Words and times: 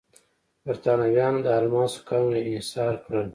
برېټانویانو 0.65 1.39
د 1.45 1.47
الماسو 1.59 1.99
کانونه 2.09 2.39
انحصار 2.49 2.93
کړل. 3.05 3.27